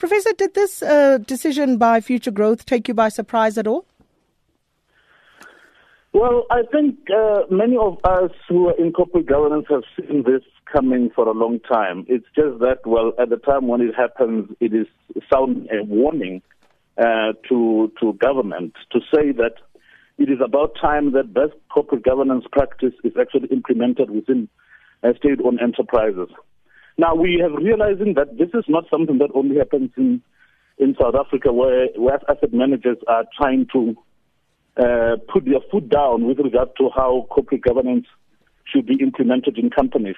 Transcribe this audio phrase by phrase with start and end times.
[0.00, 3.84] Professor, did this uh, decision by Futuregrowth take you by surprise at all?
[6.14, 10.42] Well, I think uh, many of us who are in corporate governance have seen this
[10.72, 12.06] coming for a long time.
[12.08, 14.86] It's just that, well, at the time when it happens, it is
[15.30, 16.40] sound a warning
[16.96, 19.56] uh, to to government to say that
[20.16, 24.48] it is about time that best corporate governance practice is actually implemented within
[25.02, 26.28] uh, state-owned enterprises.
[27.00, 30.20] Now we have realizing that this is not something that only happens in
[30.76, 33.96] in South Africa, where, where asset managers are trying to
[34.76, 38.06] uh, put their foot down with regard to how corporate governance
[38.66, 40.16] should be implemented in companies.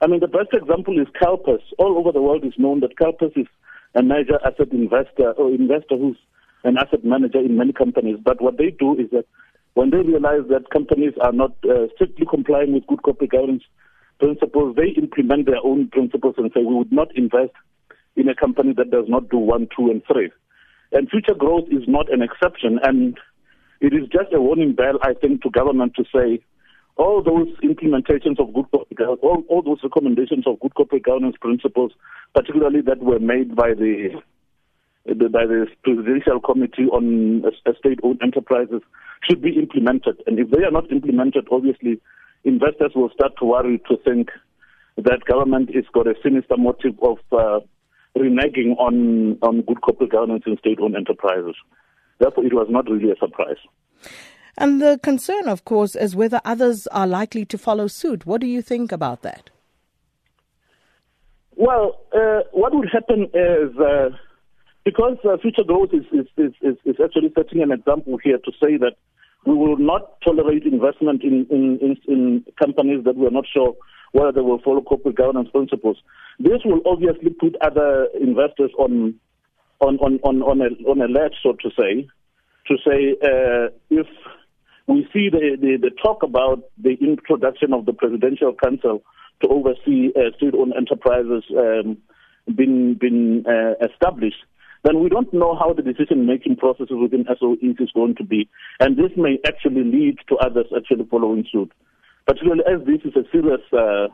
[0.00, 1.62] I mean, the best example is CalPERS.
[1.78, 3.46] All over the world is known that CalPERS is
[3.94, 6.16] a major asset investor or investor who's
[6.64, 8.16] an asset manager in many companies.
[8.22, 9.26] But what they do is that
[9.74, 13.64] when they realize that companies are not uh, strictly complying with good corporate governance
[14.18, 17.52] principles, they implement their own principles and say we would not invest
[18.16, 20.30] in a company that does not do one, two, and three.
[20.92, 22.78] And Futuregrowth is not an exception.
[22.82, 23.18] And
[23.80, 26.42] it is just a warning bell, I think, to government to say
[26.96, 31.34] all those implementations of good corporate governance, all, all those recommendations of good corporate governance
[31.40, 31.92] principles,
[32.34, 34.10] particularly that were made by the,
[35.04, 37.42] by the Presidential Committee on
[37.80, 38.80] State-owned enterprises,
[39.28, 40.22] should be implemented.
[40.26, 42.00] And if they are not implemented, obviously,
[42.44, 44.30] investors will start to worry to think
[44.96, 47.60] that government has got a sinister motive of uh,
[48.16, 51.56] reneging on, on good corporate governance in state-owned enterprises.
[52.18, 53.56] Therefore, it was not really a surprise.
[54.56, 58.24] And the concern, of course, is whether others are likely to follow suit.
[58.24, 59.50] What do you think about that?
[61.56, 64.10] Well, uh, what would happen is uh,
[64.84, 68.94] because uh, Futuregrowth is, is, is, is, actually setting an example here to say that
[69.46, 73.74] we will not tolerate investment in, in, in, in companies that we are not sure
[74.12, 75.96] whether they will follow corporate governance principles.
[76.38, 79.14] This will obviously put other investors on
[79.80, 82.08] on on on, on a on a ledge, so to say,
[82.68, 84.06] to say uh, if
[84.86, 89.02] we see the, the, the talk about the introduction of the Presidential Council
[89.42, 91.96] to oversee uh, state-owned enterprises um,
[92.54, 94.44] been been uh, established,
[94.84, 98.48] then we don't know how the decision-making process within SOEs is going to be,
[98.80, 101.72] and this may actually lead to others actually following suit.
[102.26, 104.08] Particularly as this is a serious, uh,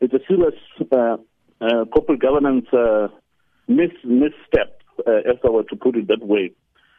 [0.00, 0.54] it's a serious
[0.92, 1.16] uh,
[1.60, 3.08] uh, corporate governance uh,
[3.66, 6.52] mis misstep, uh, if I were to put it that way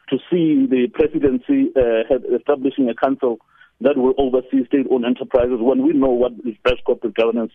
[0.10, 3.40] to see the presidency uh, establishing a council
[3.82, 7.52] that will oversee state-owned enterprises when we know what is best corporate governance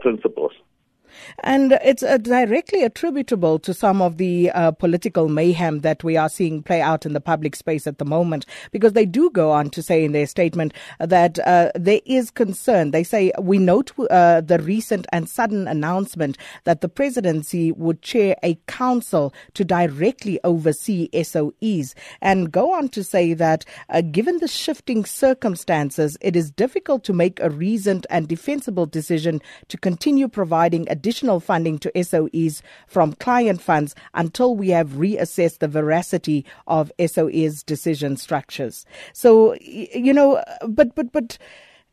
[0.00, 0.52] principles.
[1.42, 6.28] And it's uh, directly attributable to some of the uh, political mayhem that we are
[6.28, 9.70] seeing play out in the public space at the moment, because they do go on
[9.70, 12.90] to say in their statement that uh, there is concern.
[12.90, 18.36] They say, We note uh, the recent and sudden announcement that the presidency would chair
[18.42, 24.48] a council to directly oversee SOEs, and go on to say that uh, given the
[24.48, 30.86] shifting circumstances, it is difficult to make a reasoned and defensible decision to continue providing
[30.88, 36.92] a additional funding to SOEs from client funds until we have reassessed the veracity of
[36.98, 38.84] SOEs decision structures.
[39.14, 41.38] So, you know, but, but, but,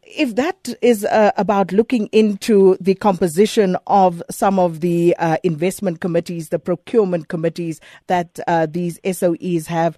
[0.09, 5.99] if that is uh, about looking into the composition of some of the uh, investment
[5.99, 9.97] committees, the procurement committees that uh, these SOEs have,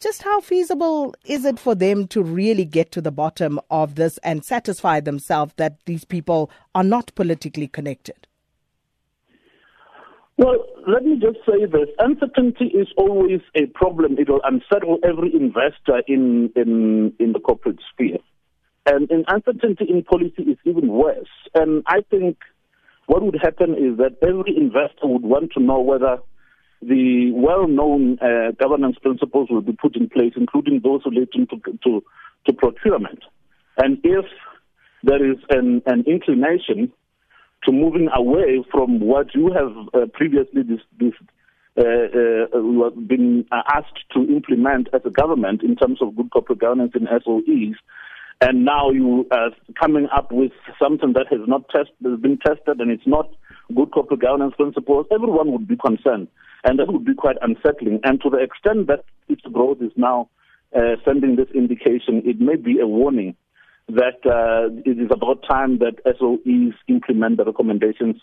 [0.00, 4.16] just how feasible is it for them to really get to the bottom of this
[4.22, 8.19] and satisfy themselves that these people are not politically connected?
[10.40, 11.90] Well, let me just say this.
[11.98, 14.16] Uncertainty is always a problem.
[14.18, 18.16] It will unsettle every investor in, in, in the corporate sphere.
[18.86, 21.28] And, and uncertainty in policy is even worse.
[21.54, 22.38] And I think
[23.04, 26.16] what would happen is that every investor would want to know whether
[26.80, 32.02] the well-known uh, governance principles will be put in place, including those relating to, to,
[32.46, 33.22] to procurement.
[33.76, 34.24] And if
[35.02, 36.94] there is an, an inclination
[37.64, 41.12] to moving away from what you have uh, previously this, this,
[41.78, 46.92] uh, uh, been asked to implement as a government in terms of good corporate governance
[46.94, 47.76] in SOEs.
[48.40, 50.52] And now you are coming up with
[50.82, 53.28] something that has not test, has been tested and it's not
[53.74, 55.06] good corporate governance principles.
[55.12, 56.28] Everyone would be concerned,
[56.64, 58.00] and that would be quite unsettling.
[58.02, 60.30] And to the extent that its growth is now
[60.74, 63.36] uh, sending this indication, it may be a warning
[63.94, 68.16] that uh, it is about time that SOEs implement the recommendations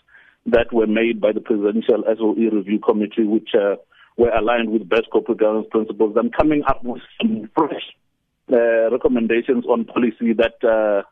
[0.46, 3.76] that were made by the Presidential SOE Review Committee, which uh,
[4.16, 7.94] were aligned with best corporate governance principles, and coming up with some fresh
[8.52, 11.02] uh, recommendations on policy that uh,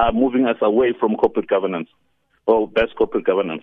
[0.00, 1.88] are moving us away from corporate governance
[2.46, 3.62] or best corporate governance.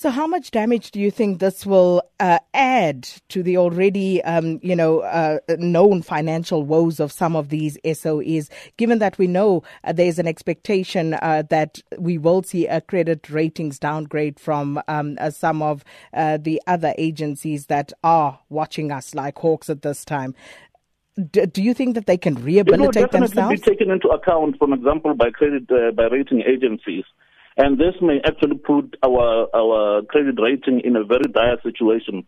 [0.00, 4.58] So, how much damage do you think this will uh, add to the already, um,
[4.62, 8.48] you know, uh, known financial woes of some of these SOEs?
[8.78, 13.28] Given that we know uh, there's an expectation uh, that we will see a credit
[13.28, 19.14] ratings downgrade from um, uh, some of uh, the other agencies that are watching us
[19.14, 20.34] like hawks at this time.
[21.30, 23.60] D- do you think that they can rehabilitate it will definitely themselves?
[23.60, 27.04] be taken into account, for example, by credit by rating agencies
[27.56, 32.26] and this may actually put our our credit rating in a very dire situation.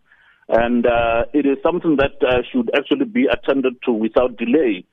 [0.49, 4.85] And uh, it is something that uh, should actually be attended to without delay.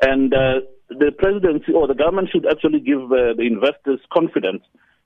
[0.00, 4.62] And uh, the presidency or the government should actually give uh, the investors confidence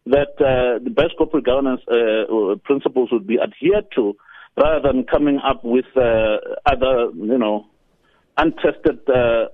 [0.07, 4.17] that uh, the best corporate governance uh, principles would be adhered to,
[4.57, 7.67] rather than coming up with other, you know,
[8.39, 9.01] untested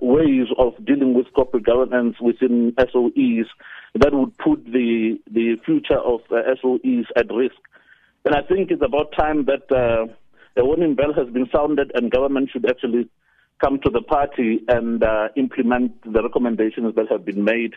[0.01, 3.47] ways of dealing with corporate governance within SOEs
[3.95, 7.55] that would put the the future of uh, SOEs at risk.
[8.25, 10.07] And I think it's about time that uh,
[10.59, 13.09] a warning bell has been sounded, and government should actually
[13.61, 17.73] come to the party and uh, implement the recommendations that have been made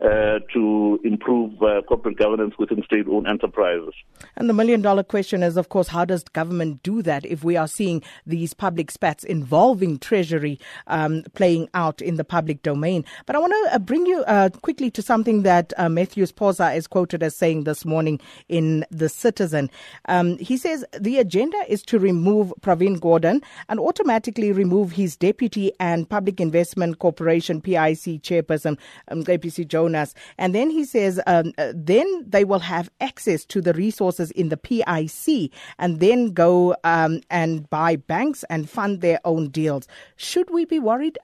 [0.00, 3.94] uh, to improve uh, corporate governance within state owned enterprises.
[4.36, 7.56] And the million dollar question is, of course, how does government do that if we
[7.56, 13.04] are seeing these public spats involving Treasury um, playing out in the public domain?
[13.24, 16.86] But I want to uh, bring you uh, quickly to something that Matthews Phosa is
[16.86, 19.70] quoted as saying this morning in The Citizen.
[20.08, 25.72] Um, he says the agenda is to remove Pravin Gordhan and automatically remove his deputy
[25.80, 28.78] and Public Investment Corporation PIC chairperson,
[29.08, 30.14] um, Mcebisi Jonas.
[30.36, 34.48] And then he says, um, uh, then they will have access to the resources in
[34.48, 39.86] the PIC and then go um, and buy banks and fund their own deals.
[40.16, 41.18] Should we be worried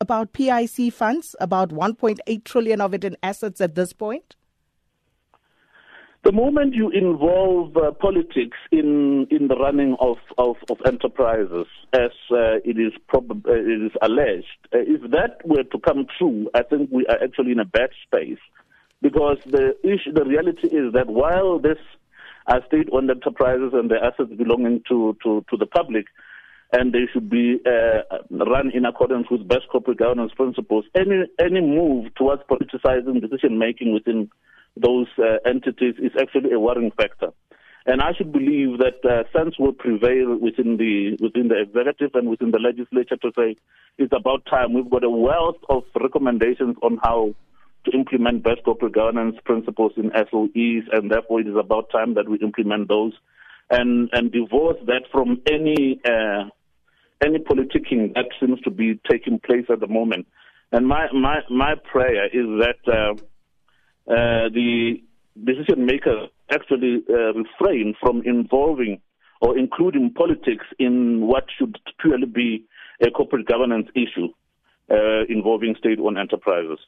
[0.00, 4.34] about PIC funds, about 1.8 trillion of it in assets at this point?
[6.28, 11.64] The moment you involve uh, politics in in the running of, of, of enterprises,
[11.94, 16.06] as uh, it is prob- uh, it is alleged, uh, if that were to come
[16.18, 18.42] true, I think we are actually in a bad space,
[19.00, 21.78] because the issue, the reality is that while this
[22.46, 26.04] are state-owned enterprises and their assets belonging to, to, to the public,
[26.74, 30.84] and they should be uh, run in accordance with best corporate governance principles.
[30.94, 34.28] Any any move towards politicizing decision making within
[34.76, 37.32] those uh, entities is actually a worrying factor.
[37.88, 42.28] And I should believe that uh, sense will prevail within the within the executive and
[42.28, 43.56] within the legislature to say
[43.96, 44.74] it's about time.
[44.74, 47.34] We've got a wealth of recommendations on how
[47.86, 52.28] to implement best corporate governance principles in SOEs, and therefore it is about time that
[52.28, 53.14] we implement those
[53.70, 56.44] and and divorce that from any uh,
[57.24, 60.26] any politicking that seems to be taking place at the moment.
[60.72, 62.80] And my my my prayer is that.
[62.86, 63.14] Uh,
[64.08, 65.02] uh, the
[65.44, 69.00] decision makers actually uh, refrain from involving
[69.40, 72.64] or including politics in what should purely be
[73.06, 74.28] a corporate governance issue
[74.90, 76.78] uh, involving state-owned enterprises.